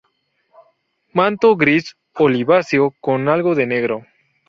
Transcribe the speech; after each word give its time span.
Manto 1.13 1.55
gris 1.55 1.95
oliváceo 2.15 2.95
con 3.01 3.29
algo 3.29 3.53
de 3.53 3.67
negro. 3.67 4.03